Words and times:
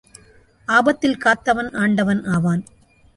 ஆபத்தில் 0.67 1.17
காத்தவன் 1.17 1.69
ஆண்டவன் 1.73 2.23
ஆவான். 2.23 2.63